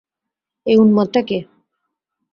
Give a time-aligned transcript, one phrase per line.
[0.65, 1.37] এই উন্মাদটা কে?